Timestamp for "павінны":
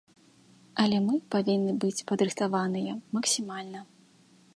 1.35-1.75